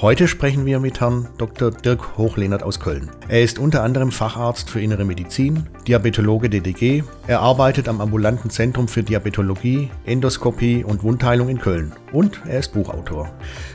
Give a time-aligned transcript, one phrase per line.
[0.00, 1.72] Heute sprechen wir mit Herrn Dr.
[1.72, 3.10] Dirk Hochlehnert aus Köln.
[3.26, 7.02] Er ist unter anderem Facharzt für Innere Medizin, Diabetologe DDG.
[7.26, 11.92] Er arbeitet am ambulanten Zentrum für Diabetologie, Endoskopie und Wundheilung in Köln.
[12.12, 13.28] Und er ist Buchautor.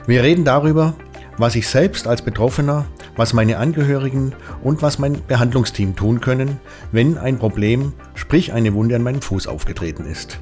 [0.08, 0.96] Wir reden darüber,
[1.38, 2.86] was ich selbst als Betroffener,
[3.18, 6.62] was meine Angehörigen und was mein Behandlungsteam tun können,
[6.94, 10.40] wenn ein Problem, sprich eine Wunde an meinem Fuß aufgetreten ist.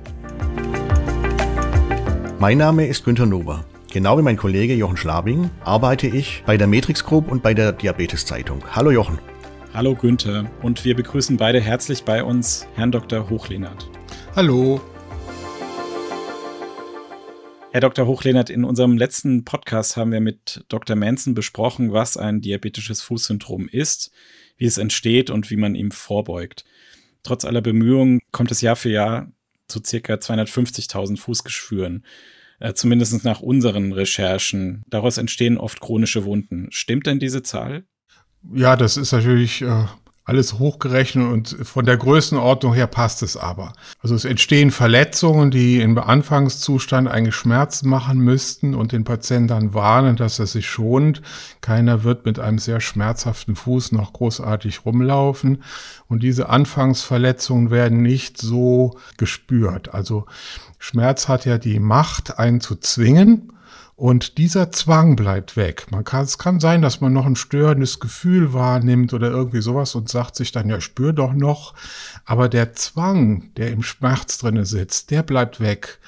[2.37, 3.65] Mein Name ist Günter Nober.
[3.91, 7.73] Genau wie mein Kollege Jochen Schlabing arbeite ich bei der Matrix Group und bei der
[7.73, 8.63] Diabetes Zeitung.
[8.73, 9.19] Hallo Jochen.
[9.73, 13.29] Hallo Günther und wir begrüßen beide herzlich bei uns Herrn Dr.
[13.29, 13.89] Hochlehnert.
[14.33, 14.79] Hallo.
[17.73, 18.07] Herr Dr.
[18.07, 20.95] Hochlehnert, in unserem letzten Podcast haben wir mit Dr.
[20.95, 24.11] Manson besprochen, was ein diabetisches Fußsyndrom ist,
[24.55, 26.63] wie es entsteht und wie man ihm vorbeugt.
[27.23, 29.29] Trotz aller Bemühungen kommt es Jahr für Jahr
[29.67, 32.05] zu circa 250.000 Fußgeschwüren
[32.61, 34.83] äh, zumindest nach unseren Recherchen.
[34.87, 36.67] Daraus entstehen oft chronische Wunden.
[36.69, 37.83] Stimmt denn diese Zahl?
[38.53, 39.85] Ja, das ist natürlich äh,
[40.23, 43.73] alles hochgerechnet und von der Größenordnung her passt es aber.
[43.99, 49.73] Also es entstehen Verletzungen, die im Anfangszustand eigentlich Schmerzen machen müssten und den Patienten dann
[49.73, 51.21] warnen, dass er sich schont.
[51.61, 55.63] Keiner wird mit einem sehr schmerzhaften Fuß noch großartig rumlaufen
[56.07, 59.93] und diese Anfangsverletzungen werden nicht so gespürt.
[59.93, 60.25] Also
[60.83, 63.53] Schmerz hat ja die Macht, einen zu zwingen.
[63.95, 65.85] Und dieser Zwang bleibt weg.
[65.91, 69.93] Man kann, es kann sein, dass man noch ein störendes Gefühl wahrnimmt oder irgendwie sowas
[69.93, 71.75] und sagt sich dann, ja, spür doch noch.
[72.25, 75.99] Aber der Zwang, der im Schmerz drinne sitzt, der bleibt weg.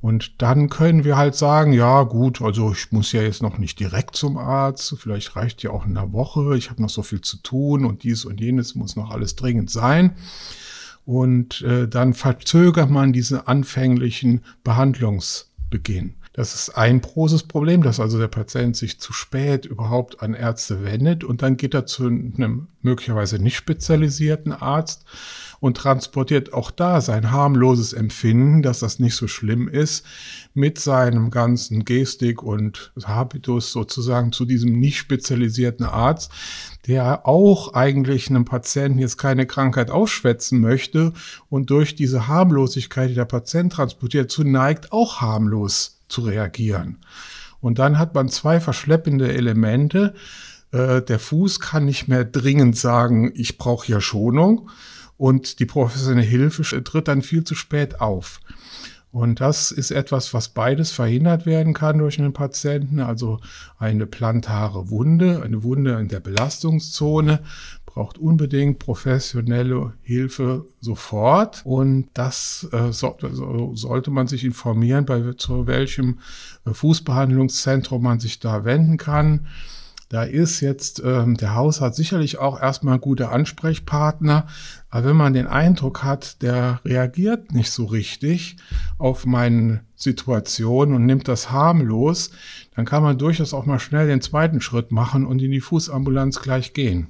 [0.00, 3.78] Und dann können wir halt sagen, ja gut, also ich muss ja jetzt noch nicht
[3.78, 7.20] direkt zum Arzt, vielleicht reicht ja auch in einer Woche, ich habe noch so viel
[7.20, 10.16] zu tun und dies und jenes muss noch alles dringend sein.
[11.06, 16.14] Und äh, dann verzögert man diesen anfänglichen Behandlungsbeginn.
[16.36, 20.84] Das ist ein großes Problem, dass also der Patient sich zu spät überhaupt an Ärzte
[20.84, 25.06] wendet und dann geht er zu einem möglicherweise nicht spezialisierten Arzt
[25.60, 30.04] und transportiert auch da sein harmloses Empfinden, dass das nicht so schlimm ist,
[30.54, 36.30] mit seinem ganzen Gestik und Habitus sozusagen zu diesem nicht spezialisierten Arzt,
[36.86, 41.12] der auch eigentlich einem Patienten jetzt keine Krankheit aufschwätzen möchte
[41.48, 46.98] und durch diese Harmlosigkeit, die der Patient transportiert, zu neigt, auch harmlos zu reagieren.
[47.60, 50.14] Und dann hat man zwei verschleppende Elemente.
[50.70, 54.70] Äh, der Fuß kann nicht mehr dringend sagen, ich brauche hier Schonung
[55.16, 58.40] und die professionelle Hilfe tritt dann viel zu spät auf.
[59.16, 63.00] Und das ist etwas, was beides verhindert werden kann durch einen Patienten.
[63.00, 63.40] Also
[63.78, 67.40] eine plantare Wunde, eine Wunde in der Belastungszone
[67.86, 71.62] braucht unbedingt professionelle Hilfe sofort.
[71.64, 76.18] Und das äh, so, so, sollte man sich informieren, bei zu welchem
[76.66, 79.46] äh, Fußbehandlungszentrum man sich da wenden kann.
[80.08, 84.46] Da ist jetzt ähm, der Hausarzt sicherlich auch erstmal ein guter Ansprechpartner,
[84.88, 88.56] aber wenn man den Eindruck hat, der reagiert nicht so richtig
[88.98, 92.30] auf meine Situation und nimmt das harmlos,
[92.74, 96.40] dann kann man durchaus auch mal schnell den zweiten Schritt machen und in die Fußambulanz
[96.40, 97.08] gleich gehen.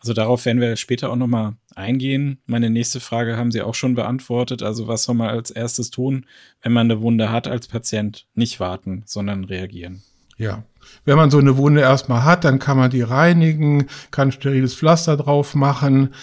[0.00, 2.38] Also darauf werden wir später auch nochmal eingehen.
[2.46, 4.62] Meine nächste Frage haben Sie auch schon beantwortet.
[4.62, 6.24] Also was soll man als erstes tun,
[6.62, 8.26] wenn man eine Wunde hat als Patient?
[8.34, 10.02] Nicht warten, sondern reagieren.
[10.38, 10.62] Ja,
[11.04, 15.16] wenn man so eine Wunde erstmal hat, dann kann man die reinigen, kann steriles Pflaster
[15.16, 16.14] drauf machen.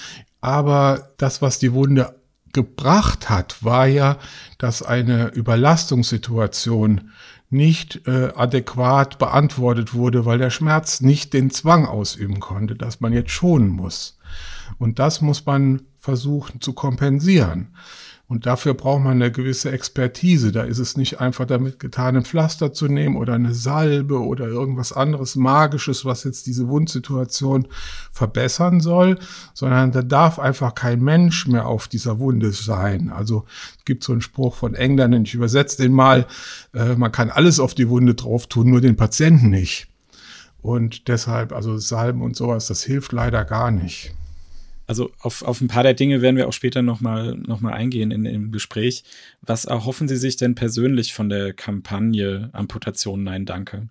[0.42, 2.16] Aber das, was die Wunde
[2.54, 4.18] gebracht hat, war ja,
[4.57, 7.12] dass eine Überlastungssituation
[7.50, 13.13] nicht äh, adäquat beantwortet wurde, weil der Schmerz nicht den Zwang ausüben konnte, dass man
[13.13, 14.18] jetzt schonen muss.
[14.78, 17.75] Und das muss man versuchen zu kompensieren.
[18.27, 20.51] Und dafür braucht man eine gewisse Expertise.
[20.51, 24.48] Da ist es nicht einfach damit getan, ein Pflaster zu nehmen oder eine Salbe oder
[24.48, 27.68] irgendwas anderes Magisches, was jetzt diese Wundsituation
[28.12, 29.19] verbessern soll,
[29.54, 33.12] sondern da darf einfach kein Mensch mehr auf dieser Wunde sein.
[33.12, 33.45] Also
[33.77, 36.25] es gibt so einen Spruch von Engländern, ich übersetze den mal,
[36.74, 39.88] äh, man kann alles auf die Wunde drauf tun, nur den Patienten nicht.
[40.63, 44.16] Und deshalb, also Salben und sowas, das hilft leider gar nicht.
[44.88, 48.12] Also auf, auf ein paar der Dinge werden wir auch später nochmal noch mal eingehen
[48.12, 49.04] in, im Gespräch.
[49.42, 53.90] Was erhoffen Sie sich denn persönlich von der Kampagne Amputation Nein Danke?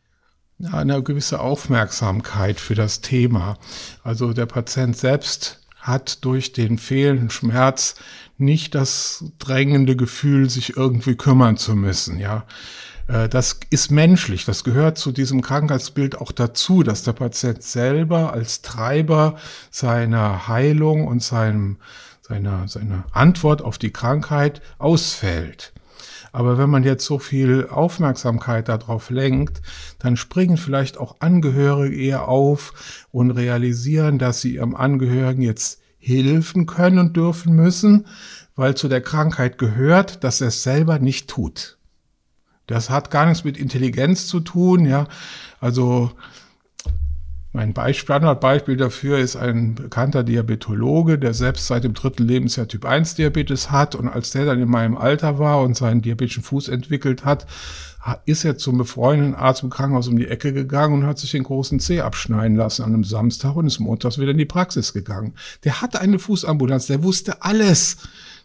[0.62, 3.58] Eine gewisse Aufmerksamkeit für das Thema.
[4.04, 7.96] Also der Patient selbst hat durch den fehlenden Schmerz
[8.38, 12.46] nicht das drängende Gefühl, sich irgendwie kümmern zu müssen, ja.
[13.08, 14.44] Äh, das ist menschlich.
[14.44, 19.36] Das gehört zu diesem Krankheitsbild auch dazu, dass der Patient selber als Treiber
[19.70, 21.78] seiner Heilung und seinem,
[22.22, 25.72] seiner, seiner Antwort auf die Krankheit ausfällt.
[26.32, 29.62] Aber wenn man jetzt so viel Aufmerksamkeit darauf lenkt,
[30.00, 36.66] dann springen vielleicht auch Angehörige eher auf und realisieren, dass sie ihrem Angehörigen jetzt helfen
[36.66, 38.08] können und dürfen müssen,
[38.56, 41.78] weil zu der Krankheit gehört, dass er es selber nicht tut.
[42.66, 45.06] Das hat gar nichts mit Intelligenz zu tun, ja.
[45.60, 46.10] Also
[47.54, 52.84] mein Beispiel, Standardbeispiel dafür ist ein bekannter Diabetologe, der selbst seit dem dritten Lebensjahr Typ
[52.84, 53.94] 1 Diabetes hat.
[53.94, 57.46] Und als der dann in meinem Alter war und seinen diabetischen Fuß entwickelt hat,
[58.26, 61.44] ist er zum befreundeten Arzt im Krankenhaus um die Ecke gegangen und hat sich den
[61.44, 65.34] großen Zeh abschneiden lassen an einem Samstag und ist montags wieder in die Praxis gegangen.
[65.62, 67.98] Der hatte eine Fußambulanz, der wusste alles.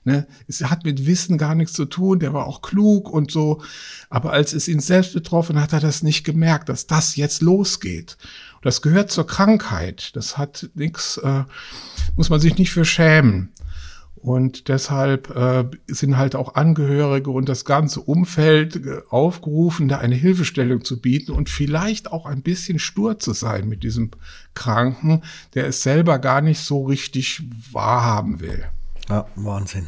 [0.10, 0.28] Ne?
[0.48, 3.62] Es hat mit Wissen gar nichts zu tun, der war auch klug und so.
[4.10, 7.42] Aber als es ihn selbst betroffen hat, hat er das nicht gemerkt, dass das jetzt
[7.42, 8.18] losgeht.
[8.56, 10.16] Und das gehört zur Krankheit.
[10.16, 11.44] Das hat nichts, äh,
[12.16, 13.52] muss man sich nicht für schämen.
[14.16, 20.84] Und deshalb äh, sind halt auch Angehörige und das ganze Umfeld aufgerufen, da eine Hilfestellung
[20.84, 24.12] zu bieten und vielleicht auch ein bisschen stur zu sein mit diesem
[24.56, 25.22] Kranken,
[25.54, 28.66] der es selber gar nicht so richtig wahrhaben will.
[29.08, 29.88] Ja, Wahnsinn.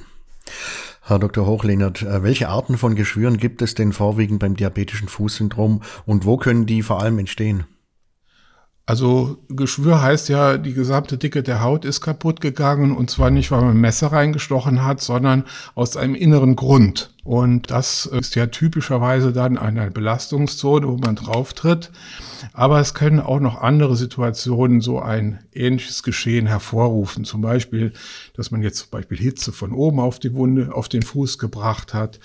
[1.03, 1.45] Herr Dr.
[1.45, 6.37] Hochlehnert, äh, welche Arten von Geschwüren gibt es denn vorwiegend beim diabetischen Fußsyndrom und wo
[6.37, 7.65] können die vor allem entstehen?
[8.85, 13.51] Also Geschwür heißt ja, die gesamte Dicke der Haut ist kaputt gegangen und zwar nicht,
[13.51, 15.45] weil man ein Messer reingestochen hat, sondern
[15.75, 17.11] aus einem inneren Grund.
[17.23, 21.91] Und das ist ja typischerweise dann eine Belastungszone, wo man drauf tritt.
[22.53, 27.23] Aber es können auch noch andere Situationen so ein ähnliches Geschehen hervorrufen.
[27.23, 27.93] Zum Beispiel,
[28.35, 31.93] dass man jetzt zum Beispiel Hitze von oben auf die Wunde, auf den Fuß gebracht
[31.93, 32.19] hat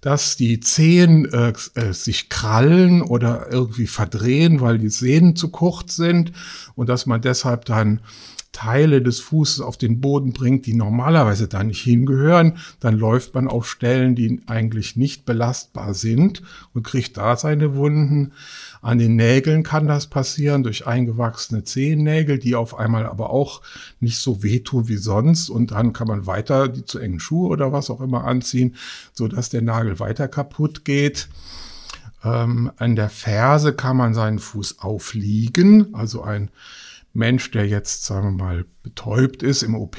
[0.00, 5.96] dass die Zehen äh, äh, sich krallen oder irgendwie verdrehen, weil die Sehnen zu kurz
[5.96, 6.32] sind
[6.74, 8.00] und dass man deshalb dann
[8.56, 13.48] Teile des Fußes auf den Boden bringt, die normalerweise da nicht hingehören, dann läuft man
[13.48, 16.40] auf Stellen, die eigentlich nicht belastbar sind
[16.72, 18.32] und kriegt da seine Wunden.
[18.80, 23.60] An den Nägeln kann das passieren durch eingewachsene Zehennägel, die auf einmal aber auch
[24.00, 27.72] nicht so wehtun wie sonst und dann kann man weiter die zu engen Schuhe oder
[27.72, 28.74] was auch immer anziehen,
[29.12, 31.28] so dass der Nagel weiter kaputt geht.
[32.24, 36.48] Ähm, an der Ferse kann man seinen Fuß aufliegen, also ein
[37.16, 39.96] Mensch, der jetzt, sagen wir mal, betäubt ist im OP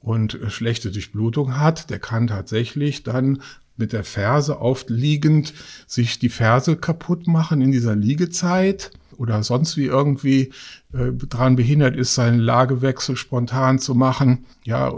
[0.00, 3.40] und schlechte Durchblutung hat, der kann tatsächlich dann
[3.76, 5.52] mit der Ferse aufliegend
[5.86, 10.52] sich die Ferse kaputt machen in dieser Liegezeit oder sonst wie irgendwie
[10.92, 14.46] äh, daran behindert ist, seinen Lagewechsel spontan zu machen.
[14.64, 14.92] Ja,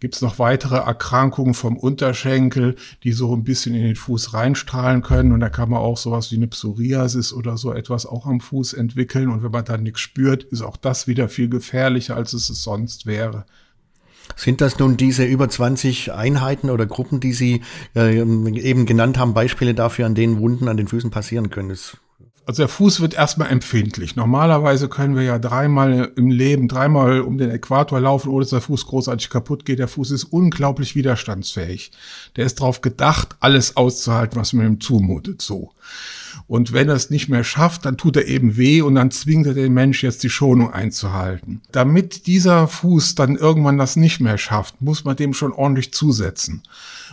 [0.00, 5.02] Gibt es noch weitere Erkrankungen vom Unterschenkel, die so ein bisschen in den Fuß reinstrahlen
[5.02, 5.32] können?
[5.32, 8.74] Und da kann man auch sowas wie eine Psoriasis oder so etwas auch am Fuß
[8.74, 9.28] entwickeln.
[9.28, 13.06] Und wenn man dann nichts spürt, ist auch das wieder viel gefährlicher, als es sonst
[13.06, 13.44] wäre.
[14.36, 17.62] Sind das nun diese über 20 Einheiten oder Gruppen, die Sie
[17.96, 21.70] äh, eben genannt haben, Beispiele dafür, an denen Wunden an den Füßen passieren können?
[21.70, 21.96] Das
[22.48, 24.16] also der Fuß wird erstmal empfindlich.
[24.16, 28.62] Normalerweise können wir ja dreimal im Leben, dreimal um den Äquator laufen, ohne dass der
[28.62, 29.78] Fuß großartig kaputt geht.
[29.78, 31.90] Der Fuß ist unglaublich widerstandsfähig.
[32.36, 35.42] Der ist darauf gedacht, alles auszuhalten, was man ihm zumutet.
[35.42, 35.72] So.
[36.46, 39.46] Und wenn er es nicht mehr schafft, dann tut er eben weh und dann zwingt
[39.46, 41.60] er den Mensch jetzt die Schonung einzuhalten.
[41.70, 46.62] Damit dieser Fuß dann irgendwann das nicht mehr schafft, muss man dem schon ordentlich zusetzen.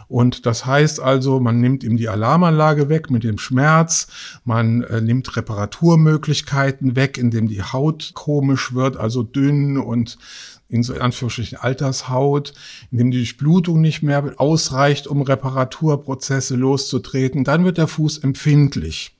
[0.07, 4.07] Und das heißt also, man nimmt ihm die Alarmanlage weg mit dem Schmerz,
[4.43, 10.17] man äh, nimmt Reparaturmöglichkeiten weg, indem die Haut komisch wird, also dünn und
[10.67, 12.53] in so Anführungsstrichen Altershaut,
[12.91, 19.15] indem die Durchblutung nicht mehr ausreicht, um Reparaturprozesse loszutreten, dann wird der Fuß empfindlich.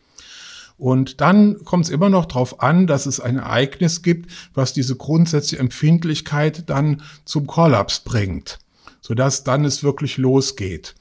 [0.78, 4.96] Und dann kommt es immer noch darauf an, dass es ein Ereignis gibt, was diese
[4.96, 8.60] grundsätzliche Empfindlichkeit dann zum Kollaps bringt
[9.06, 10.96] sodass dann es wirklich losgeht.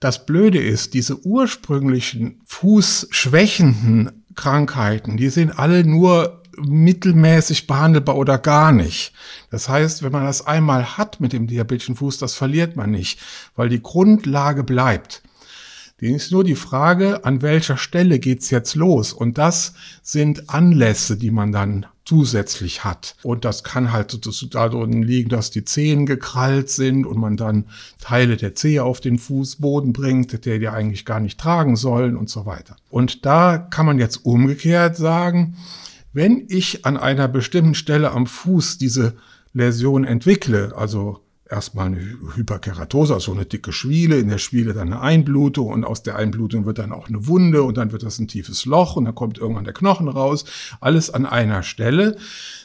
[0.00, 8.72] Das Blöde ist, diese ursprünglichen fußschwächenden Krankheiten, die sind alle nur mittelmäßig behandelbar oder gar
[8.72, 9.12] nicht.
[9.52, 13.20] Das heißt, wenn man das einmal hat mit dem diabetischen Fuß, das verliert man nicht,
[13.54, 15.22] weil die Grundlage bleibt.
[16.00, 19.12] Die ist nur die Frage, an welcher Stelle geht's jetzt los?
[19.12, 23.16] Und das sind Anlässe, die man dann zusätzlich hat.
[23.22, 24.18] Und das kann halt
[24.54, 27.66] darin liegen, dass die Zehen gekrallt sind und man dann
[28.00, 32.30] Teile der Zehe auf den Fußboden bringt, der die eigentlich gar nicht tragen sollen und
[32.30, 32.76] so weiter.
[32.88, 35.58] Und da kann man jetzt umgekehrt sagen,
[36.14, 39.14] wenn ich an einer bestimmten Stelle am Fuß diese
[39.52, 42.00] Läsion entwickle, also erstmal eine
[42.34, 46.66] Hyperkeratose, also eine dicke Schwiele, in der Schwiele dann eine Einblutung und aus der Einblutung
[46.66, 49.38] wird dann auch eine Wunde und dann wird das ein tiefes Loch und dann kommt
[49.38, 50.44] irgendwann der Knochen raus,
[50.80, 52.16] alles an einer Stelle,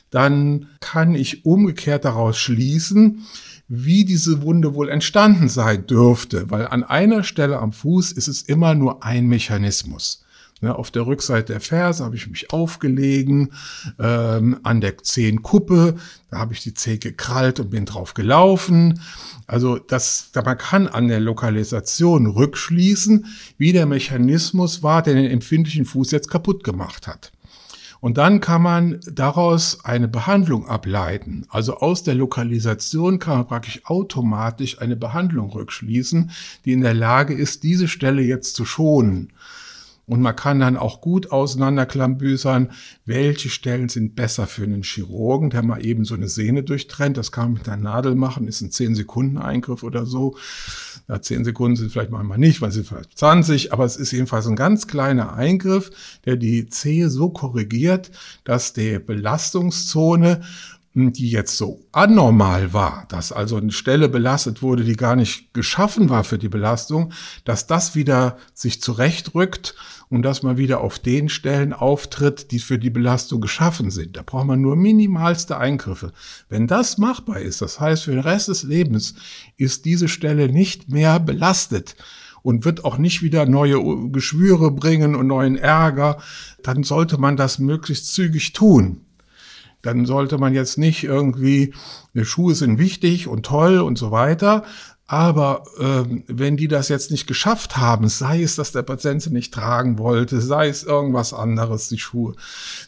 [0.10, 3.26] dann kann ich umgekehrt daraus schließen,
[3.68, 8.42] wie diese Wunde wohl entstanden sein dürfte, weil an einer Stelle am Fuß ist es
[8.44, 10.24] immer nur ein Mechanismus.
[10.64, 13.52] Ne, auf der Rückseite der Ferse habe ich mich aufgelegen,
[14.00, 15.96] ähm, an der Zehenkuppe,
[16.32, 19.02] da habe ich die Zehe gekrallt und bin drauf gelaufen.
[19.46, 23.26] Also das, man kann an der Lokalisation rückschließen,
[23.58, 27.34] wie der Mechanismus war, der den empfindlichen Fuß jetzt kaputt gemacht hat.
[28.00, 31.46] Und dann kann man daraus eine Behandlung ableiten.
[31.50, 36.32] Also aus der Lokalisation kann man praktisch automatisch eine Behandlung rückschließen,
[36.64, 39.34] die in der Lage ist, diese Stelle jetzt zu schonen.
[40.06, 42.72] Und man kann dann auch gut auseinanderklambüsern,
[43.06, 47.16] welche Stellen sind besser für einen Chirurgen, der mal eben so eine Sehne durchtrennt.
[47.16, 50.36] Das kann man mit einer Nadel machen, ist ein 10-Sekunden-Eingriff oder so.
[51.08, 54.48] Ja, 10 Sekunden sind vielleicht manchmal nicht, weil sie vielleicht 20, aber es ist jedenfalls
[54.48, 55.92] ein ganz kleiner Eingriff,
[56.26, 58.12] der die Zehe so korrigiert,
[58.44, 60.42] dass die Belastungszone
[60.96, 66.10] die jetzt so anormal war, dass also eine Stelle belastet wurde, die gar nicht geschaffen
[66.10, 67.12] war für die Belastung,
[67.46, 69.74] dass das wieder sich zurechtrückt
[70.10, 74.18] und dass man wieder auf den Stellen auftritt, die für die Belastung geschaffen sind.
[74.18, 76.12] Da braucht man nur minimalste Eingriffe.
[76.48, 79.16] Wenn das machbar ist, das heißt für den Rest des Lebens
[79.58, 81.96] ist diese Stelle nicht mehr belastet,
[82.46, 86.18] und wird auch nicht wieder neue Geschwüre bringen und neuen Ärger,
[86.62, 89.06] dann sollte man das möglichst zügig tun
[89.84, 91.74] dann sollte man jetzt nicht irgendwie,
[92.16, 94.64] die Schuhe sind wichtig und toll und so weiter.
[95.06, 99.32] Aber ähm, wenn die das jetzt nicht geschafft haben, sei es, dass der Patient sie
[99.32, 102.36] nicht tragen wollte, sei es irgendwas anderes, die Schuhe,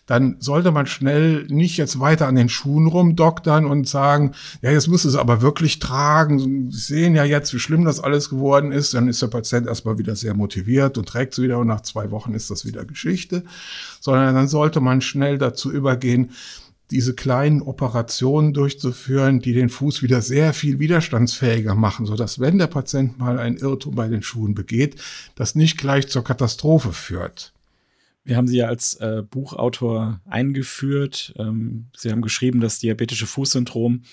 [0.06, 4.88] dann sollte man schnell nicht jetzt weiter an den Schuhen rumdoktern und sagen, ja, jetzt
[4.88, 6.72] muss es aber wirklich tragen.
[6.72, 8.94] Sie sehen ja jetzt, wie schlimm das alles geworden ist.
[8.94, 12.12] Dann ist der Patient erstmal wieder sehr motiviert und trägt es wieder und nach zwei
[12.12, 13.44] Wochen ist das wieder Geschichte.
[14.00, 16.32] Sondern dann sollte man schnell dazu übergehen,
[16.96, 22.58] diese kleinen Operationen durchzuführen, die den Fuß wieder sehr viel widerstandsfähiger machen, so dass wenn
[22.58, 24.96] der Patient mal ein Irrtum bei den Schuhen begeht,
[25.36, 27.52] das nicht gleich zur Katastrophe führt.
[28.24, 31.34] Wir haben Sie ja als äh, Buchautor eingeführt.
[31.38, 34.04] Ähm, Sie haben geschrieben, das diabetische Fußsyndrom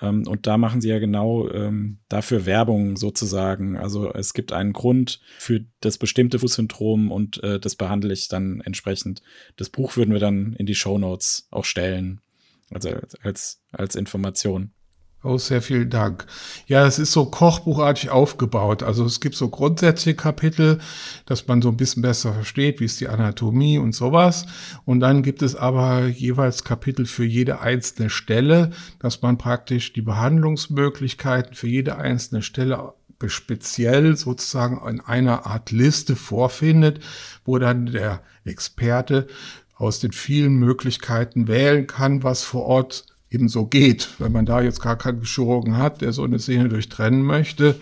[0.00, 3.76] ähm, und da machen sie ja genau ähm, dafür Werbung sozusagen.
[3.76, 8.60] Also es gibt einen Grund für das bestimmte Fußsyndrom und äh, das behandle ich dann
[8.60, 9.22] entsprechend.
[9.56, 12.20] Das Buch würden wir dann in die Show Notes auch stellen.
[12.70, 12.90] Also
[13.22, 14.72] als, als Information.
[15.24, 16.26] Oh, sehr vielen Dank.
[16.68, 18.84] Ja, es ist so kochbuchartig aufgebaut.
[18.84, 20.78] Also es gibt so grundsätzliche Kapitel,
[21.26, 24.46] dass man so ein bisschen besser versteht, wie ist die Anatomie und sowas.
[24.84, 28.70] Und dann gibt es aber jeweils Kapitel für jede einzelne Stelle,
[29.00, 32.94] dass man praktisch die Behandlungsmöglichkeiten für jede einzelne Stelle
[33.26, 37.00] speziell sozusagen in einer Art Liste vorfindet,
[37.44, 39.26] wo dann der Experte
[39.78, 44.10] aus den vielen Möglichkeiten wählen kann, was vor Ort eben so geht.
[44.18, 47.78] Wenn man da jetzt gar keinen Chirurgen hat, der so eine Szene durchtrennen möchte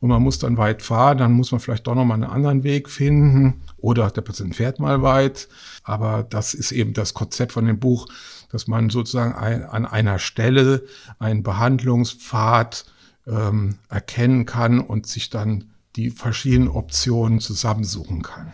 [0.00, 2.90] und man muss dann weit fahren, dann muss man vielleicht doch nochmal einen anderen Weg
[2.90, 5.48] finden oder der Patient fährt mal weit.
[5.84, 8.08] Aber das ist eben das Konzept von dem Buch,
[8.50, 10.84] dass man sozusagen ein, an einer Stelle
[11.18, 12.84] einen Behandlungspfad
[13.26, 18.52] ähm, erkennen kann und sich dann die verschiedenen Optionen zusammensuchen kann.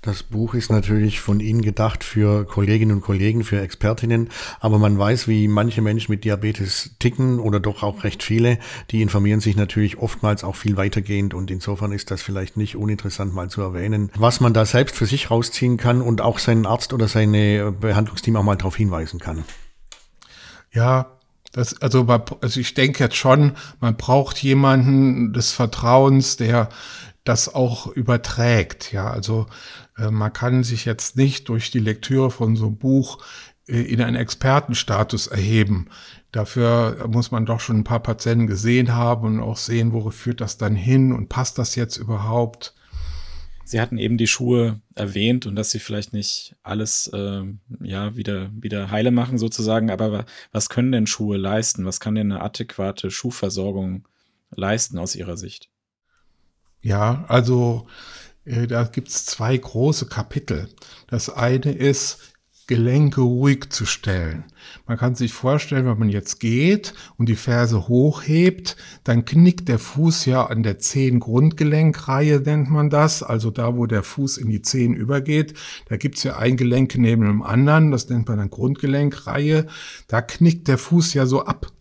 [0.00, 4.28] Das Buch ist natürlich von Ihnen gedacht für Kolleginnen und Kollegen, für Expertinnen,
[4.60, 8.60] aber man weiß, wie manche Menschen mit Diabetes ticken oder doch auch recht viele,
[8.92, 13.34] die informieren sich natürlich oftmals auch viel weitergehend und insofern ist das vielleicht nicht uninteressant
[13.34, 16.92] mal zu erwähnen, was man da selbst für sich rausziehen kann und auch seinen Arzt
[16.92, 19.44] oder seine Behandlungsteam auch mal darauf hinweisen kann.
[20.72, 21.18] Ja,
[21.52, 26.68] das, also, also ich denke jetzt schon, man braucht jemanden des Vertrauens, der
[27.24, 28.92] das auch überträgt.
[28.92, 29.46] Ja, also
[30.10, 33.18] man kann sich jetzt nicht durch die Lektüre von so einem Buch
[33.66, 35.88] äh, in einen Expertenstatus erheben.
[36.32, 40.40] Dafür muss man doch schon ein paar Patienten gesehen haben und auch sehen, wo führt
[40.40, 42.74] das dann hin und passt das jetzt überhaupt.
[43.64, 47.42] Sie hatten eben die Schuhe erwähnt und dass sie vielleicht nicht alles äh,
[47.82, 51.84] ja wieder wieder heile machen sozusagen, aber was können denn Schuhe leisten?
[51.84, 54.08] Was kann denn eine adäquate Schuhversorgung
[54.50, 55.68] leisten aus Ihrer Sicht?
[56.80, 58.27] Ja, also äh,
[58.66, 60.68] da gibt es zwei große Kapitel.
[61.08, 62.34] Das eine ist
[62.68, 64.44] Gelenke ruhig zu stellen.
[64.86, 69.78] Man kann sich vorstellen, wenn man jetzt geht und die Ferse hochhebt, dann knickt der
[69.78, 74.60] Fuß ja an der Zehen-Grundgelenkreihe, nennt man das, also da, wo der Fuß in die
[74.60, 75.54] Zehen übergeht.
[75.88, 79.66] Da gibt's ja ein Gelenk neben dem anderen, das nennt man dann Grundgelenkreihe.
[80.06, 81.72] Da knickt der Fuß ja so ab.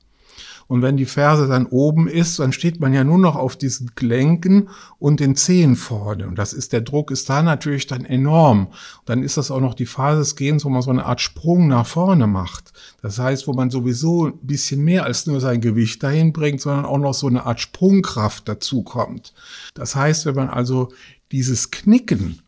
[0.68, 3.92] Und wenn die Ferse dann oben ist, dann steht man ja nur noch auf diesen
[3.96, 4.70] Gelenken
[5.00, 6.28] und den Zehen vorne.
[6.28, 8.68] Und das ist, der Druck ist da natürlich dann enorm.
[9.06, 11.68] Dann ist das auch noch die Phase des Gehens, wo man so eine Art Sprung
[11.68, 12.74] nach vorne macht.
[13.02, 16.86] Das heißt, wo man sowieso ein bisschen mehr als nur sein Gewicht dahin bringt, sondern
[16.86, 19.34] auch noch so eine Art Sprungkraft dazu kommt.
[19.74, 20.90] Das heißt, wenn man also
[21.32, 22.42] dieses Knicken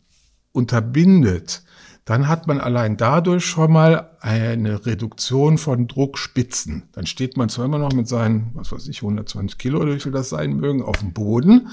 [0.52, 1.64] unterbindet,
[2.10, 6.90] dann hat man allein dadurch schon mal eine Reduktion von Druckspitzen.
[6.94, 10.00] Dann steht man zwar immer noch mit seinen, was weiß ich, 120 Kilo oder wie
[10.00, 11.68] viel das sein mögen, auf dem Boden,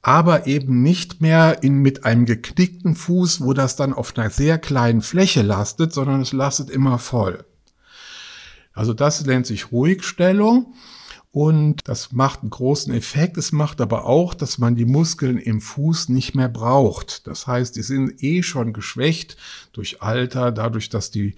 [0.00, 4.56] aber eben nicht mehr in, mit einem geknickten Fuß, wo das dann auf einer sehr
[4.56, 7.44] kleinen Fläche lastet, sondern es lastet immer voll.
[8.72, 10.72] Also das nennt sich Ruhigstellung.
[11.30, 13.36] Und das macht einen großen Effekt.
[13.36, 17.26] Es macht aber auch, dass man die Muskeln im Fuß nicht mehr braucht.
[17.26, 19.36] Das heißt, die sind eh schon geschwächt
[19.72, 21.34] durch Alter, dadurch, dass die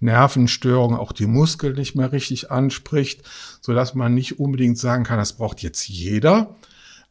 [0.00, 3.22] Nervenstörung auch die Muskeln nicht mehr richtig anspricht,
[3.60, 6.54] so dass man nicht unbedingt sagen kann, das braucht jetzt jeder.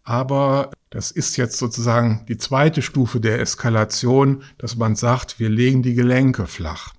[0.03, 5.83] Aber das ist jetzt sozusagen die zweite Stufe der Eskalation, dass man sagt, wir legen
[5.83, 6.93] die Gelenke flach.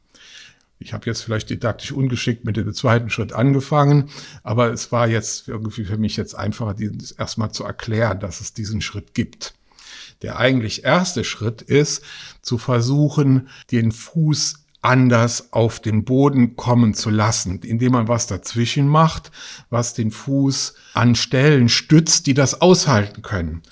[0.81, 4.11] Ich habe jetzt vielleicht didaktisch ungeschickt mit dem zweiten Schritt angefangen,
[4.45, 8.53] aber es war jetzt irgendwie für mich jetzt einfacher, das erstmal zu erklären, dass es
[8.53, 9.55] diesen Schritt gibt.
[10.23, 12.03] Der eigentlich erste Schritt ist,
[12.43, 18.87] zu versuchen, den Fuß anders auf den Boden kommen zu lassen, indem man was dazwischen
[18.87, 19.33] macht,
[19.71, 23.63] was den Fuß an Stellen stützt, die das aushalten können.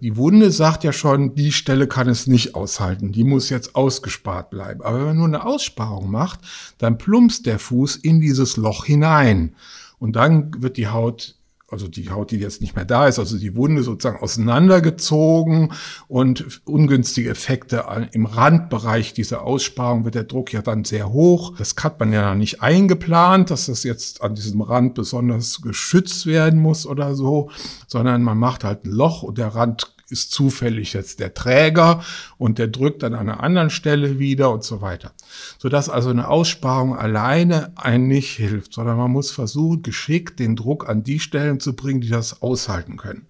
[0.00, 4.48] Die Wunde sagt ja schon, die Stelle kann es nicht aushalten, die muss jetzt ausgespart
[4.48, 4.80] bleiben.
[4.82, 6.40] Aber wenn man nur eine Aussparung macht,
[6.78, 9.54] dann plumpst der Fuß in dieses Loch hinein.
[9.98, 11.36] Und dann wird die Haut
[11.68, 15.72] also die Haut, die jetzt nicht mehr da ist, also die Wunde sozusagen auseinandergezogen
[16.06, 21.54] und ungünstige Effekte im Randbereich dieser Aussparung wird der Druck ja dann sehr hoch.
[21.58, 26.60] Das hat man ja nicht eingeplant, dass das jetzt an diesem Rand besonders geschützt werden
[26.60, 27.50] muss oder so,
[27.88, 32.04] sondern man macht halt ein Loch und der Rand ist zufällig jetzt der Träger
[32.38, 35.12] und der drückt dann an einer anderen Stelle wieder und so weiter.
[35.58, 40.88] Sodass also eine Aussparung alleine einen nicht hilft, sondern man muss versuchen, geschickt den Druck
[40.88, 43.26] an die Stellen zu bringen, die das aushalten können.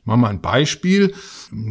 [0.00, 1.14] Ich mache mal ein Beispiel.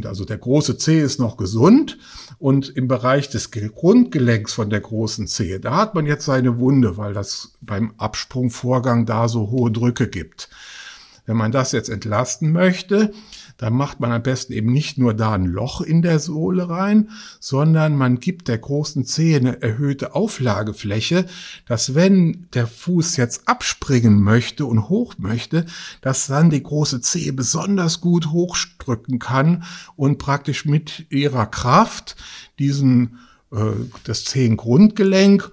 [0.06, 1.98] Also der große Zeh ist noch gesund
[2.40, 6.98] und im Bereich des Grundgelenks von der großen Zehe, da hat man jetzt seine Wunde,
[6.98, 10.50] weil das beim Absprungvorgang da so hohe Drücke gibt.
[11.26, 13.14] Wenn man das jetzt entlasten möchte,
[13.64, 17.12] dann macht man am besten eben nicht nur da ein Loch in der Sohle rein,
[17.40, 21.28] sondern man gibt der großen Zehe eine erhöhte Auflagefläche,
[21.66, 25.66] dass wenn der Fuß jetzt abspringen möchte und hoch möchte,
[26.02, 29.64] dass dann die große Zehe besonders gut hochdrücken kann
[29.96, 32.18] und praktisch mit ihrer Kraft
[32.60, 33.20] diesen
[33.54, 33.72] äh,
[34.04, 35.50] das Zehengrundgelenk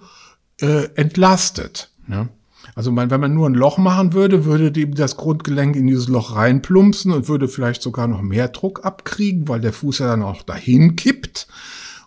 [0.60, 1.92] äh, entlastet.
[2.08, 2.28] Ne?
[2.74, 6.08] Also man, wenn man nur ein Loch machen würde, würde die, das Grundgelenk in dieses
[6.08, 10.22] Loch reinplumpsen und würde vielleicht sogar noch mehr Druck abkriegen, weil der Fuß ja dann
[10.22, 11.48] auch dahin kippt.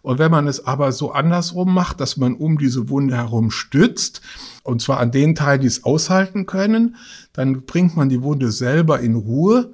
[0.02, 4.22] Und wenn man es aber so andersrum macht, dass man um diese Wunde herum stützt,
[4.64, 6.98] und zwar an den Teilen, die es aushalten können,
[7.32, 9.74] dann bringt man die Wunde selber in Ruhe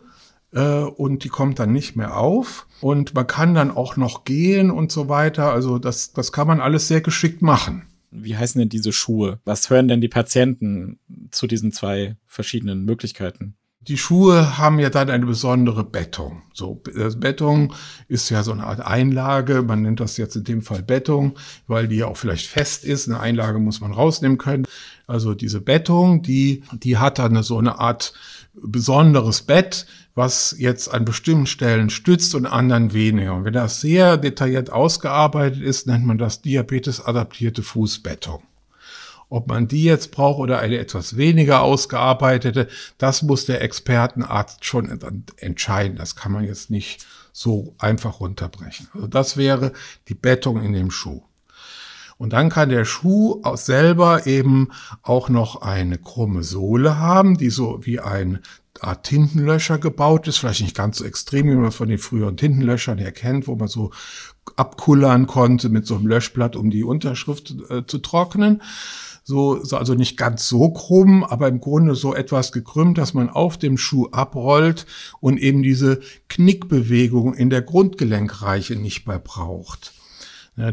[0.54, 2.68] äh, und die kommt dann nicht mehr auf.
[2.80, 5.52] Und man kann dann auch noch gehen und so weiter.
[5.52, 9.40] Also das, das kann man alles sehr geschickt machen wie heißen denn diese Schuhe?
[9.46, 11.00] Was hören denn die Patienten
[11.32, 13.56] zu diesen zwei verschiedenen Möglichkeiten?
[13.82, 16.44] Die Schuhe haben ja dann eine besondere Bettung.
[16.54, 16.82] So,
[17.18, 17.74] Bettung
[18.10, 19.64] ist ja so eine Art Einlage.
[19.64, 23.08] Man nennt das jetzt in dem Fall Bettung, weil die ja auch vielleicht fest ist.
[23.08, 24.66] Eine Einlage muss man rausnehmen können.
[25.08, 28.14] Also diese Bettung, die, die hat dann so eine Art
[28.54, 33.36] besonderes Bett, was jetzt an bestimmten Stellen stützt und anderen weniger.
[33.36, 38.44] Und wenn das sehr detailliert ausgearbeitet ist, nennt man das Diabetes-adaptierte Fußbettung.
[39.30, 42.68] Ob man die jetzt braucht oder eine etwas weniger ausgearbeitete,
[42.98, 45.00] das muss der Expertenarzt schon
[45.38, 45.98] entscheiden.
[45.98, 48.88] Das kann man jetzt nicht so einfach runterbrechen.
[48.94, 49.72] Also das wäre
[50.08, 51.22] die Bettung in dem Schuh.
[52.18, 54.70] Und dann kann der Schuh selber eben
[55.04, 58.40] auch noch eine krumme Sohle haben, die so wie ein
[58.82, 62.98] Art Tintenlöscher gebaut ist, vielleicht nicht ganz so extrem, wie man von den früheren Tintenlöschern
[62.98, 63.92] her kennt, wo man so
[64.56, 68.62] abkullern konnte mit so einem Löschblatt, um die Unterschrift äh, zu trocknen.
[69.24, 73.30] So, so, also nicht ganz so krumm, aber im Grunde so etwas gekrümmt, dass man
[73.30, 74.88] auf dem Schuh abrollt
[75.20, 79.94] und eben diese Knickbewegung in der Grundgelenkreiche nicht mehr braucht.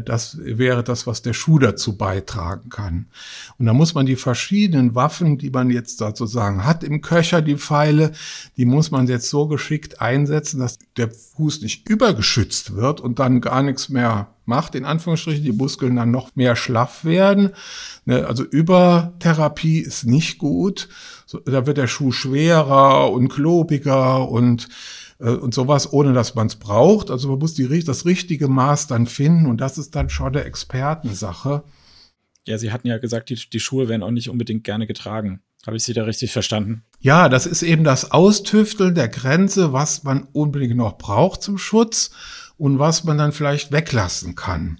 [0.03, 3.05] Das wäre das, was der Schuh dazu beitragen kann.
[3.57, 7.55] Und da muss man die verschiedenen Waffen, die man jetzt sozusagen hat im Köcher, die
[7.55, 8.11] Pfeile,
[8.57, 13.39] die muss man jetzt so geschickt einsetzen, dass der Fuß nicht übergeschützt wird und dann
[13.39, 17.51] gar nichts mehr macht, in Anführungsstrichen, die Muskeln dann noch mehr schlaff werden.
[18.05, 20.89] Ne, also Übertherapie ist nicht gut.
[21.45, 24.67] Da wird der Schuh schwerer und klobiger und
[25.19, 27.11] äh, und sowas, ohne dass man es braucht.
[27.11, 30.43] Also man muss die, das richtige Maß dann finden und das ist dann schon eine
[30.43, 31.63] Expertensache.
[32.45, 35.41] Ja, Sie hatten ja gesagt, die, die Schuhe werden auch nicht unbedingt gerne getragen.
[35.65, 36.83] Habe ich Sie da richtig verstanden?
[36.99, 42.11] Ja, das ist eben das Austüfteln der Grenze, was man unbedingt noch braucht zum Schutz
[42.57, 44.79] und was man dann vielleicht weglassen kann.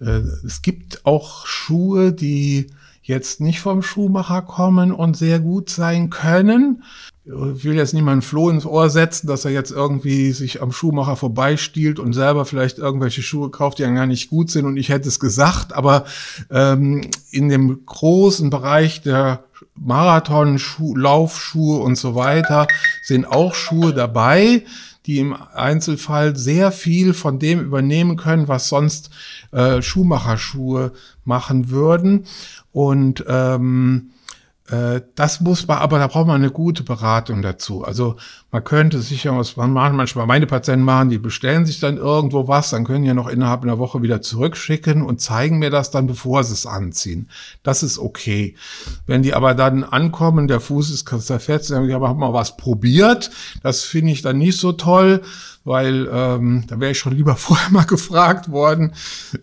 [0.00, 2.70] Äh, es gibt auch Schuhe, die
[3.02, 6.84] jetzt nicht vom Schuhmacher kommen und sehr gut sein können.
[7.28, 11.14] Ich will jetzt niemanden Floh ins Ohr setzen, dass er jetzt irgendwie sich am Schuhmacher
[11.14, 14.88] vorbeistiehlt und selber vielleicht irgendwelche Schuhe kauft, die dann gar nicht gut sind und ich
[14.88, 16.06] hätte es gesagt, aber
[16.50, 20.58] ähm, in dem großen Bereich der Marathon,
[20.94, 22.66] Laufschuhe und so weiter
[23.02, 24.64] sind auch Schuhe dabei,
[25.04, 29.10] die im Einzelfall sehr viel von dem übernehmen können, was sonst
[29.52, 30.92] äh, Schuhmacherschuhe
[31.24, 32.24] machen würden.
[32.72, 34.17] Und ähm, äh,
[35.14, 37.84] das muss man, aber da braucht man eine gute Beratung dazu.
[37.84, 38.16] Also
[38.50, 42.48] man könnte sicher was man machen, manchmal meine Patienten machen, die bestellen sich dann irgendwo
[42.48, 46.06] was, dann können ja noch innerhalb einer Woche wieder zurückschicken und zeigen mir das dann,
[46.06, 47.30] bevor sie es anziehen.
[47.62, 48.56] Das ist okay.
[49.06, 53.30] Wenn die aber dann ankommen, der Fuß ist zerfetzt, dann haben wir mal was probiert.
[53.62, 55.22] Das finde ich dann nicht so toll,
[55.64, 58.92] weil ähm, da wäre ich schon lieber vorher mal gefragt worden,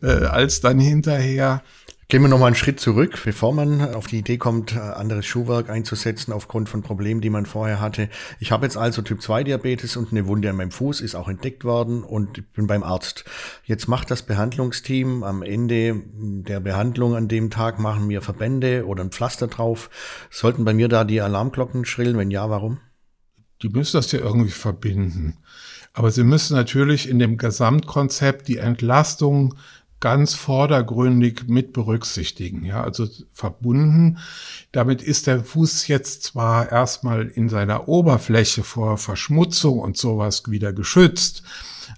[0.03, 1.63] äh, als dann hinterher.
[2.07, 6.33] Gehen wir nochmal einen Schritt zurück, bevor man auf die Idee kommt, anderes Schuhwerk einzusetzen
[6.33, 8.09] aufgrund von Problemen, die man vorher hatte.
[8.39, 11.27] Ich habe jetzt also Typ 2 Diabetes und eine Wunde an meinem Fuß ist auch
[11.27, 13.25] entdeckt worden und ich bin beim Arzt.
[13.63, 19.03] Jetzt macht das Behandlungsteam am Ende der Behandlung an dem Tag machen mir Verbände oder
[19.03, 19.89] ein Pflaster drauf.
[20.29, 22.19] Sollten bei mir da die Alarmglocken schrillen?
[22.19, 22.77] Wenn ja, warum?
[23.63, 25.39] Die müssen das ja irgendwie verbinden.
[25.93, 29.55] Aber sie müssen natürlich in dem Gesamtkonzept die Entlastung
[29.99, 32.63] ganz vordergründig mit berücksichtigen.
[32.63, 34.17] Ja, also verbunden.
[34.71, 40.73] Damit ist der Fuß jetzt zwar erstmal in seiner Oberfläche vor Verschmutzung und sowas wieder
[40.73, 41.43] geschützt,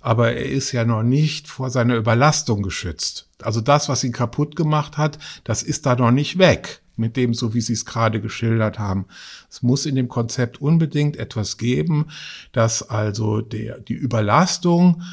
[0.01, 3.29] aber er ist ja noch nicht vor seiner Überlastung geschützt.
[3.41, 7.33] Also das, was ihn kaputt gemacht hat, das ist da noch nicht weg mit dem,
[7.33, 9.05] so wie Sie es gerade geschildert haben.
[9.49, 12.07] Es muss in dem Konzept unbedingt etwas geben,
[12.51, 15.03] dass also der, die Überlastung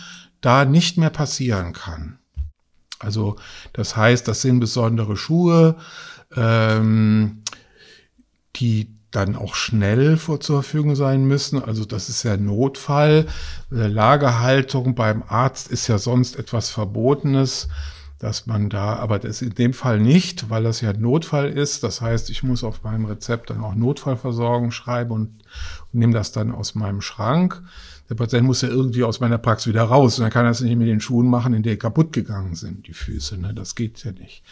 [0.41, 2.19] da nicht mehr passieren kann.
[3.05, 3.37] Also
[3.73, 5.77] das heißt, das sind besondere Schuhe,
[6.35, 7.43] ähm,
[8.57, 11.63] die dann auch schnell vor zur Verfügung sein müssen.
[11.63, 13.27] Also das ist ja Notfall.
[13.71, 17.69] Lagerhaltung beim Arzt ist ja sonst etwas Verbotenes,
[18.19, 21.85] dass man da, aber das in dem Fall nicht, weil das ja Notfall ist.
[21.85, 25.43] Das heißt, ich muss auf meinem Rezept dann auch Notfallversorgung schreiben und,
[25.93, 27.63] und nehme das dann aus meinem Schrank
[28.09, 30.19] der Patient muss ja irgendwie aus meiner Praxis wieder raus.
[30.19, 32.87] Und dann kann er es nicht mit den Schuhen machen, in denen kaputt gegangen sind,
[32.87, 33.39] die Füße.
[33.39, 33.55] Ne?
[33.55, 34.43] Das geht ja nicht.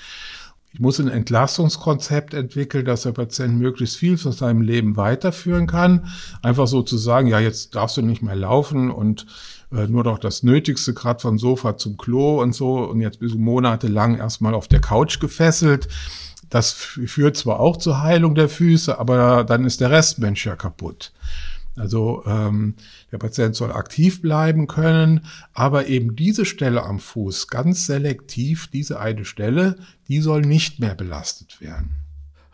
[0.75, 6.11] Ich muss ein Entlastungskonzept entwickeln, dass der Patient möglichst viel von seinem Leben weiterführen kann.
[6.41, 9.27] Einfach so zu sagen, ja, jetzt darfst du nicht mehr laufen und
[9.71, 13.35] äh, nur doch das Nötigste, gerade vom Sofa zum Klo und so und jetzt bist
[13.35, 15.89] du monatelang erstmal auf der Couch gefesselt.
[16.49, 21.13] Das führt zwar auch zur Heilung der Füße, aber dann ist der Restmensch ja kaputt.
[21.77, 22.75] Also ähm,
[23.11, 29.01] der Patient soll aktiv bleiben können, aber eben diese Stelle am Fuß, ganz selektiv, diese
[29.01, 29.77] eine Stelle,
[30.09, 31.97] die soll nicht mehr belastet werden.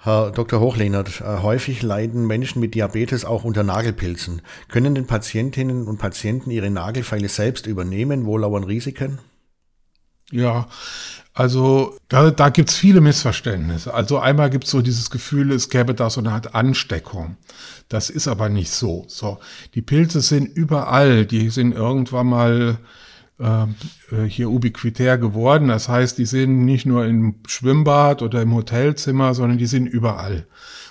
[0.00, 0.60] Herr Dr.
[0.60, 4.42] Hochlehnert, äh, häufig leiden Menschen mit Diabetes auch unter Nagelpilzen.
[4.68, 8.24] Können denn Patientinnen und Patienten ihre Nagelfeile selbst übernehmen?
[8.24, 9.18] Wo lauern Risiken?
[10.30, 10.68] Ja,
[11.32, 13.94] also da, da gibt es viele Missverständnisse.
[13.94, 17.36] Also einmal gibt es so dieses Gefühl, es gäbe da so eine Art Ansteckung.
[17.88, 19.04] Das ist aber nicht so.
[19.08, 19.38] So,
[19.74, 21.26] die Pilze sind überall.
[21.26, 22.78] Die sind irgendwann mal
[23.38, 23.66] äh,
[24.26, 25.68] hier ubiquitär geworden.
[25.68, 30.46] Das heißt, die sind nicht nur im Schwimmbad oder im Hotelzimmer, sondern die sind überall.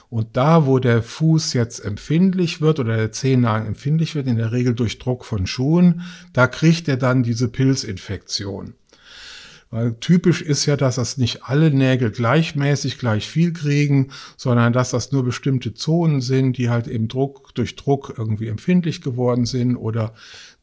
[0.10, 4.54] Und da, wo der Fuß jetzt empfindlich wird oder der Zehennagel empfindlich wird, in der
[4.54, 8.76] Regel durch Druck von Schuhen, da kriegt er dann diese Pilzinfektion.
[9.70, 14.92] Weil typisch ist ja, dass das nicht alle Nägel gleichmäßig gleich viel kriegen, sondern dass
[14.92, 19.76] das nur bestimmte Zonen sind, die halt eben Druck durch Druck irgendwie empfindlich geworden sind
[19.76, 20.14] oder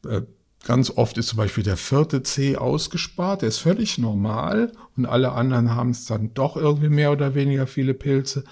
[0.07, 0.21] äh,
[0.65, 5.33] Ganz oft ist zum Beispiel der vierte C ausgespart, der ist völlig normal und alle
[5.33, 8.45] anderen haben es dann doch irgendwie mehr oder weniger viele Pilze.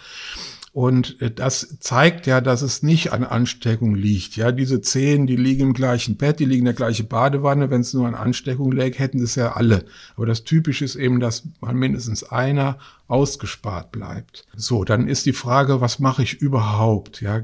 [0.73, 4.35] Und äh, das zeigt ja, dass es nicht an Ansteckung liegt.
[4.35, 7.69] Ja, diese Zehen, die liegen im gleichen Bett, die liegen in der gleichen Badewanne.
[7.69, 9.85] Wenn es nur an Ansteckung läge, hätten das ja alle.
[10.15, 14.45] Aber das Typische ist eben, dass mal mindestens einer ausgespart bleibt.
[14.55, 17.21] So, dann ist die Frage, was mache ich überhaupt?
[17.21, 17.41] Ja,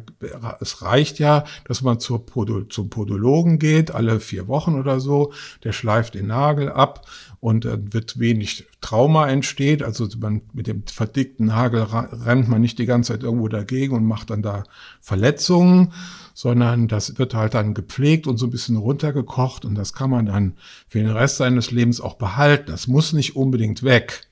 [0.62, 5.34] es reicht ja, dass man zur Podo, zum Podologen geht, alle vier Wochen oder so.
[5.64, 7.06] Der schleift den Nagel ab
[7.42, 9.84] und dann wird wenig Trauma entsteht.
[9.84, 14.06] Also man, mit dem verdickten Nagel rennt man nicht die ganze Zeit irgendwo dagegen und
[14.06, 14.64] macht dann da
[15.02, 15.92] Verletzungen,
[16.34, 20.26] sondern das wird halt dann gepflegt und so ein bisschen runtergekocht und das kann man
[20.26, 20.54] dann
[20.88, 22.72] für den Rest seines Lebens auch behalten.
[22.72, 24.29] Das muss nicht unbedingt weg.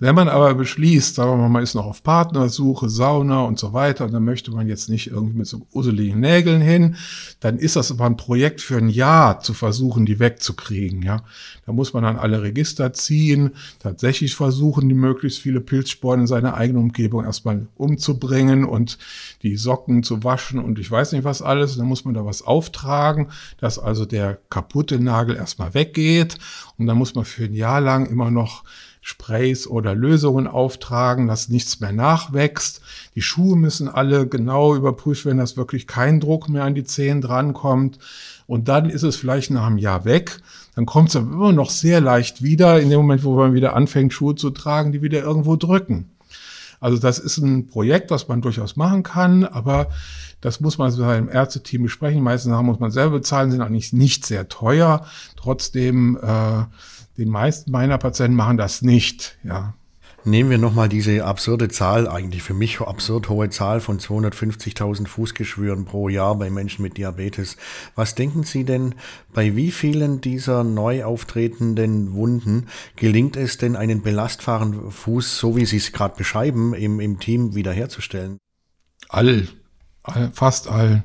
[0.00, 3.72] Wenn man aber beschließt, sagen wir mal, man ist noch auf Partnersuche, Sauna und so
[3.72, 6.94] weiter, und dann möchte man jetzt nicht irgendwie mit so useligen Nägeln hin,
[7.40, 11.22] dann ist das aber ein Projekt für ein Jahr zu versuchen, die wegzukriegen, ja.
[11.66, 16.54] Da muss man dann alle Register ziehen, tatsächlich versuchen, die möglichst viele Pilzsporen in seiner
[16.54, 18.98] eigenen Umgebung erstmal umzubringen und
[19.42, 21.76] die Socken zu waschen und ich weiß nicht was alles.
[21.76, 26.38] Dann muss man da was auftragen, dass also der kaputte Nagel erstmal weggeht
[26.78, 28.62] und dann muss man für ein Jahr lang immer noch
[29.08, 32.82] Sprays oder Lösungen auftragen, dass nichts mehr nachwächst.
[33.14, 37.22] Die Schuhe müssen alle genau überprüft werden, dass wirklich kein Druck mehr an die Zehen
[37.22, 37.98] drankommt.
[38.46, 40.42] Und dann ist es vielleicht nach einem Jahr weg.
[40.76, 43.74] Dann kommt es aber immer noch sehr leicht wieder, in dem Moment, wo man wieder
[43.74, 46.10] anfängt, Schuhe zu tragen, die wieder irgendwo drücken.
[46.78, 49.88] Also das ist ein Projekt, was man durchaus machen kann, aber
[50.42, 52.18] das muss man mit seinem Ärzteteam besprechen.
[52.18, 55.06] Die meisten Sachen muss man selber bezahlen, sind eigentlich nicht sehr teuer.
[55.34, 56.64] Trotzdem äh,
[57.18, 59.74] die meisten meiner Patienten machen das nicht, ja.
[60.24, 65.84] Nehmen wir nochmal diese absurde Zahl, eigentlich für mich absurd hohe Zahl von 250.000 Fußgeschwüren
[65.84, 67.56] pro Jahr bei Menschen mit Diabetes.
[67.94, 68.96] Was denken Sie denn,
[69.32, 75.64] bei wie vielen dieser neu auftretenden Wunden gelingt es denn, einen belastbaren Fuß, so wie
[75.64, 78.38] Sie es gerade beschreiben, im, im Team wiederherzustellen?
[79.08, 79.48] All,
[80.02, 81.04] all, fast allen.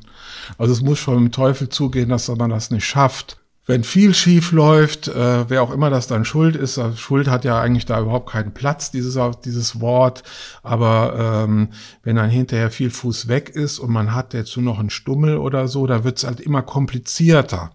[0.58, 4.52] Also es muss schon im Teufel zugehen, dass man das nicht schafft wenn viel schief
[4.52, 8.02] läuft, äh, wer auch immer das dann schuld ist, also Schuld hat ja eigentlich da
[8.02, 10.24] überhaupt keinen Platz, dieses, dieses Wort,
[10.64, 11.70] aber ähm,
[12.04, 15.68] wenn dann hinterher viel Fuß weg ist und man hat dazu noch einen Stummel oder
[15.68, 17.72] so, da wird's halt immer komplizierter.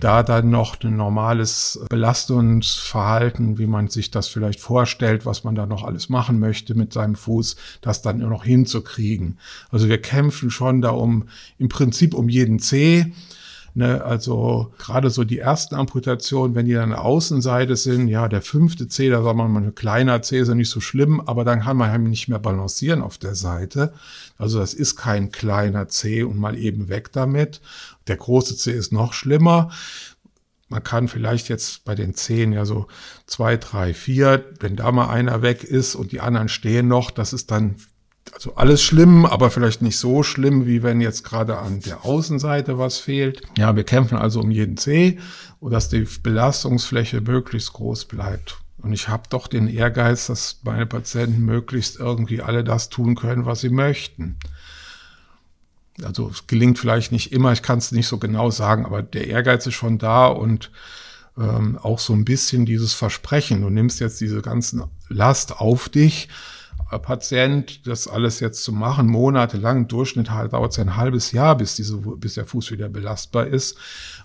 [0.00, 5.64] Da dann noch ein normales Belastungsverhalten, wie man sich das vielleicht vorstellt, was man da
[5.64, 9.38] noch alles machen möchte mit seinem Fuß, das dann nur noch hinzukriegen.
[9.70, 13.12] Also wir kämpfen schon da um, im Prinzip um jeden Zeh
[13.74, 18.86] Ne, also gerade so die ersten Amputationen, wenn die dann Außenseite sind, ja, der fünfte
[18.86, 21.60] C, da sagt man mal, ein kleiner C ist ja nicht so schlimm, aber dann
[21.60, 23.94] kann man halt nicht mehr balancieren auf der Seite.
[24.36, 27.62] Also das ist kein kleiner C und mal eben weg damit.
[28.08, 29.70] Der große C ist noch schlimmer.
[30.68, 32.88] Man kann vielleicht jetzt bei den zehn ja so
[33.26, 37.32] zwei, drei, vier, wenn da mal einer weg ist und die anderen stehen noch, das
[37.32, 37.76] ist dann
[38.42, 42.76] also alles schlimm, aber vielleicht nicht so schlimm, wie wenn jetzt gerade an der Außenseite
[42.76, 43.40] was fehlt.
[43.56, 44.76] Ja, wir kämpfen also um jeden
[45.60, 48.58] und dass die Belastungsfläche möglichst groß bleibt.
[48.78, 53.46] Und ich habe doch den Ehrgeiz, dass meine Patienten möglichst irgendwie alle das tun können,
[53.46, 54.38] was sie möchten.
[56.02, 59.28] Also es gelingt vielleicht nicht immer, ich kann es nicht so genau sagen, aber der
[59.28, 60.72] Ehrgeiz ist schon da und
[61.38, 63.62] ähm, auch so ein bisschen dieses Versprechen.
[63.62, 66.28] Du nimmst jetzt diese ganzen Last auf dich
[66.98, 71.76] Patient, das alles jetzt zu machen, monatelang, im Durchschnitt dauert es ein halbes Jahr, bis,
[71.76, 73.76] diese, bis der Fuß wieder belastbar ist.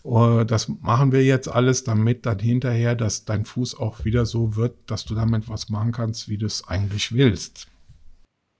[0.03, 4.55] Uh, das machen wir jetzt alles, damit dann hinterher, dass dein Fuß auch wieder so
[4.55, 7.67] wird, dass du damit was machen kannst, wie du es eigentlich willst.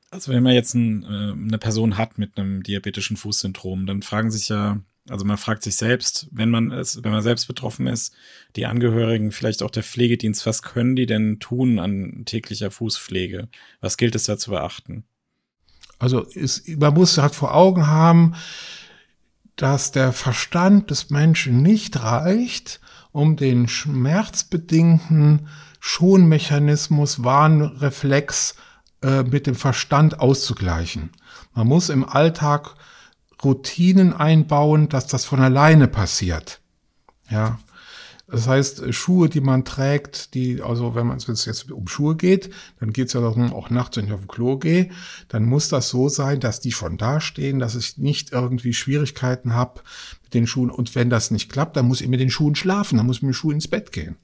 [0.09, 4.31] Also wenn man jetzt ein, äh, eine Person hat mit einem diabetischen Fußsyndrom, dann fragen
[4.31, 8.13] sich ja also man fragt sich selbst, wenn man es, wenn man selbst betroffen ist,
[8.55, 13.47] die Angehörigen, vielleicht auch der Pflegedienst, was können die denn tun an täglicher Fußpflege?
[13.81, 15.03] Was gilt es da zu beachten?
[15.99, 18.35] Also ist, man muss halt vor Augen haben,
[19.55, 22.79] dass der Verstand des Menschen nicht reicht,
[23.11, 25.47] um den schmerzbedingten
[25.79, 28.55] Schonmechanismus, Warnreflex
[29.01, 31.11] äh, mit dem Verstand auszugleichen.
[31.53, 32.75] Man muss im Alltag
[33.43, 36.59] Routinen einbauen, dass das von alleine passiert.
[37.29, 37.59] Ja.
[38.29, 42.49] Das heißt, Schuhe, die man trägt, die, also wenn man es jetzt um Schuhe geht,
[42.79, 44.89] dann geht es ja darum, auch nachts, wenn ich auf dem Klo gehe,
[45.29, 49.53] dann muss das so sein, dass die schon da stehen, dass ich nicht irgendwie Schwierigkeiten
[49.53, 49.79] habe
[50.23, 50.69] mit den Schuhen.
[50.69, 53.21] Und wenn das nicht klappt, dann muss ich mit den Schuhen schlafen, dann muss ich
[53.21, 54.17] mit den Schuhen ins Bett gehen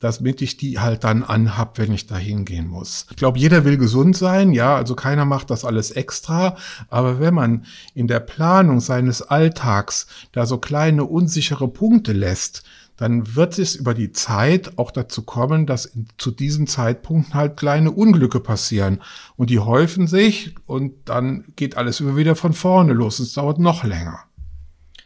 [0.00, 3.06] damit ich die halt dann anhab, wenn ich da hingehen muss.
[3.10, 6.56] Ich glaube, jeder will gesund sein, ja, also keiner macht das alles extra,
[6.88, 12.64] aber wenn man in der Planung seines Alltags da so kleine unsichere Punkte lässt,
[12.96, 17.92] dann wird es über die Zeit auch dazu kommen, dass zu diesen Zeitpunkten halt kleine
[17.92, 19.00] Unglücke passieren.
[19.36, 23.18] Und die häufen sich und dann geht alles immer wieder von vorne los.
[23.18, 24.24] Es dauert noch länger.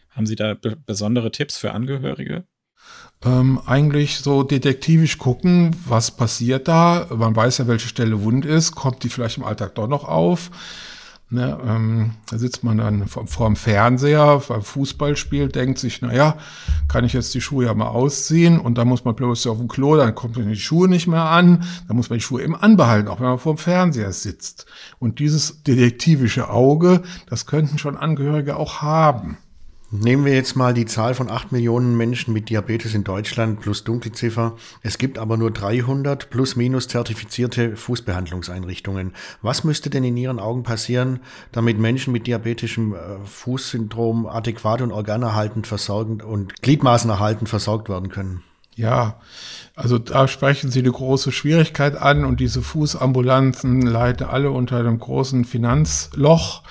[0.09, 0.55] Haben Sie da
[0.85, 2.45] besondere Tipps für Angehörige?
[3.23, 7.07] Ähm, eigentlich so detektivisch gucken, was passiert da.
[7.15, 8.75] Man weiß ja, welche Stelle wund ist.
[8.75, 10.51] Kommt die vielleicht im Alltag doch noch auf?
[11.31, 16.37] Ne, ähm, da sitzt man dann vor, vor dem Fernseher beim Fußballspiel, denkt sich, naja,
[16.87, 19.67] kann ich jetzt die Schuhe ja mal ausziehen und dann muss man plötzlich auf dem
[19.67, 22.55] Klo, dann kommt man die Schuhe nicht mehr an, dann muss man die Schuhe eben
[22.55, 24.67] anbehalten, auch wenn man vor dem Fernseher sitzt.
[24.99, 29.39] Und dieses detektivische Auge, das könnten schon Angehörige auch haben.
[30.01, 33.85] Nehmen wir jetzt mal die Zahl von 8 Millionen Menschen mit Diabetes in Deutschland plus
[33.85, 34.57] Dunkelziffer.
[34.81, 39.13] Es gibt aber nur 300 plus minus zertifizierte Fußbehandlungseinrichtungen.
[39.41, 41.21] Was müsste denn in Ihren Augen passieren,
[41.53, 48.43] damit Menschen mit diabetischem äh, Fußsyndrom adäquat und organerhaltend versorgend und Gliedmaßenerhaltend versorgt werden können?
[48.75, 49.21] Ja,
[49.75, 54.99] also da sprechen Sie eine große Schwierigkeit an und diese Fußambulanzen leiden alle unter einem
[54.99, 56.63] großen Finanzloch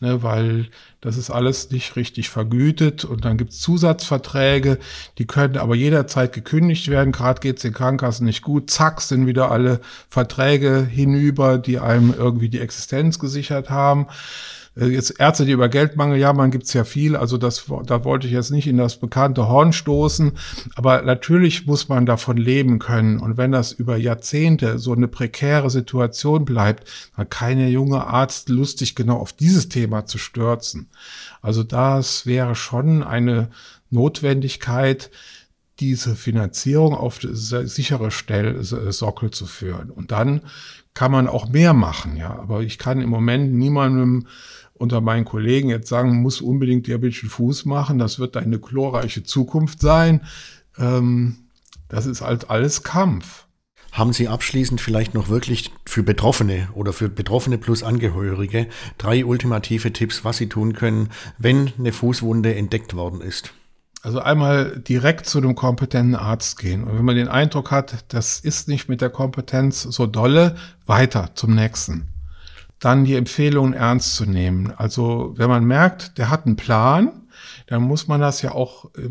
[0.00, 0.68] ne, weil
[1.00, 4.78] das ist alles nicht richtig vergütet und dann gibt's Zusatzverträge,
[5.18, 7.12] die können aber jederzeit gekündigt werden.
[7.12, 8.70] Gerade geht's den Krankenkassen nicht gut.
[8.70, 14.06] Zack, sind wieder alle Verträge hinüber, die einem irgendwie die Existenz gesichert haben.
[14.76, 17.16] Äh, jetzt Ärzte, die über Geldmangel jammern, gibt's ja viel.
[17.16, 20.32] Also das, da wollte ich jetzt nicht in das bekannte Horn stoßen.
[20.74, 23.18] Aber natürlich muss man davon leben können.
[23.18, 28.94] Und wenn das über Jahrzehnte so eine prekäre Situation bleibt, dann keine junge Arzt lustig
[28.94, 30.88] genau auf dieses Thema zu stürzen.
[31.42, 33.48] Also das wäre schon eine
[33.90, 35.10] Notwendigkeit,
[35.78, 39.90] diese Finanzierung auf sichere Stell Sockel zu führen.
[39.90, 40.40] Und dann
[40.94, 42.30] kann man auch mehr machen, ja.
[42.30, 44.26] Aber ich kann im Moment niemandem
[44.78, 49.80] unter meinen Kollegen jetzt sagen, muss unbedingt diabetischen Fuß machen, das wird eine glorreiche Zukunft
[49.80, 50.22] sein.
[50.78, 51.36] Ähm,
[51.88, 53.46] das ist halt alles Kampf.
[53.92, 58.66] Haben Sie abschließend vielleicht noch wirklich für Betroffene oder für Betroffene plus Angehörige
[58.98, 61.08] drei ultimative Tipps, was sie tun können,
[61.38, 63.54] wenn eine Fußwunde entdeckt worden ist?
[64.02, 66.84] Also einmal direkt zu einem kompetenten Arzt gehen.
[66.84, 71.30] Und wenn man den Eindruck hat, das ist nicht mit der Kompetenz so dolle, weiter
[71.34, 72.08] zum nächsten
[72.86, 74.72] dann die Empfehlungen ernst zu nehmen.
[74.76, 77.10] Also wenn man merkt, der hat einen Plan,
[77.66, 79.10] dann muss man das ja auch äh,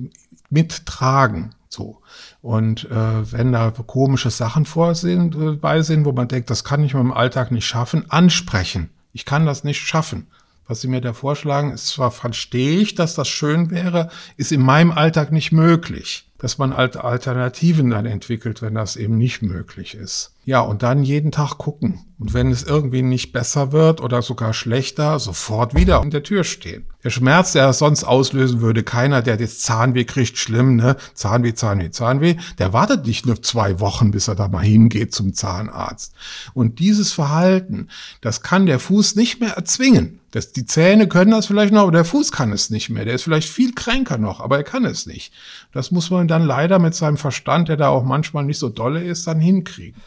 [0.50, 1.54] mittragen.
[1.68, 2.02] So.
[2.42, 6.84] Und äh, wenn da komische Sachen vorsehen, äh, bei sind, wo man denkt, das kann
[6.86, 8.92] ich mit dem Alltag nicht schaffen, ansprechen.
[9.12, 10.28] Ich kann das nicht schaffen.
[10.68, 14.62] Was Sie mir da vorschlagen, ist zwar verstehe ich, dass das schön wäre, ist in
[14.62, 20.35] meinem Alltag nicht möglich dass man Alternativen dann entwickelt, wenn das eben nicht möglich ist.
[20.48, 22.06] Ja, und dann jeden Tag gucken.
[22.20, 26.44] Und wenn es irgendwie nicht besser wird oder sogar schlechter, sofort wieder an der Tür
[26.44, 26.86] stehen.
[27.04, 30.98] Der Schmerz, der es sonst auslösen würde, keiner, der jetzt Zahnweh kriegt, schlimm, ne?
[31.16, 35.34] Zahnweh, Zahnweh, Zahnweh, der wartet nicht nur zwei Wochen, bis er da mal hingeht zum
[35.34, 36.14] Zahnarzt.
[36.54, 37.90] Und dieses Verhalten,
[38.22, 40.20] das kann der Fuß nicht mehr erzwingen.
[40.30, 43.04] Das, die Zähne können das vielleicht noch, aber der Fuß kann es nicht mehr.
[43.04, 45.34] Der ist vielleicht viel kränker noch, aber er kann es nicht.
[45.72, 49.04] Das muss man dann leider mit seinem Verstand, der da auch manchmal nicht so dolle
[49.04, 50.02] ist, dann hinkriegen.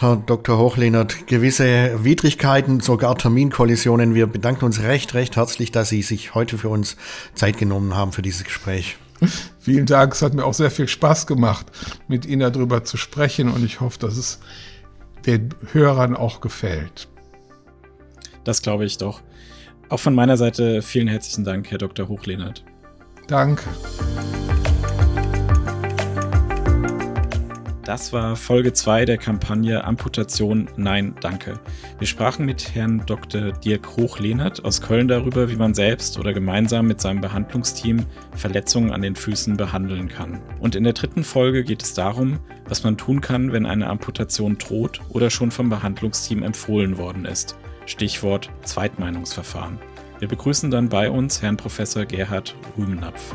[0.00, 0.58] Herr Dr.
[0.58, 4.14] Hochlehnert, gewisse Widrigkeiten, sogar Terminkollisionen.
[4.14, 6.96] Wir bedanken uns recht, recht herzlich, dass Sie sich heute für uns
[7.34, 8.96] Zeit genommen haben für dieses Gespräch.
[9.58, 10.14] Vielen Dank.
[10.14, 11.66] Es hat mir auch sehr viel Spaß gemacht,
[12.06, 14.38] mit Ihnen darüber zu sprechen und ich hoffe, dass es
[15.26, 17.08] den Hörern auch gefällt.
[18.44, 19.20] Das glaube ich doch.
[19.88, 22.06] Auch von meiner Seite vielen herzlichen Dank, Herr Dr.
[22.06, 22.62] Hochlehnert.
[23.26, 23.64] Danke.
[27.88, 31.58] Das war Folge 2 der Kampagne Amputation Nein, danke.
[31.98, 33.52] Wir sprachen mit Herrn Dr.
[33.52, 38.04] Dirk Hochlehnert aus Köln darüber, wie man selbst oder gemeinsam mit seinem Behandlungsteam
[38.36, 40.42] Verletzungen an den Füßen behandeln kann.
[40.60, 44.58] Und in der dritten Folge geht es darum, was man tun kann, wenn eine Amputation
[44.58, 47.56] droht oder schon vom Behandlungsteam empfohlen worden ist.
[47.86, 49.78] Stichwort Zweitmeinungsverfahren.
[50.18, 53.34] Wir begrüßen dann bei uns Herrn Professor Gerhard Rümennapf.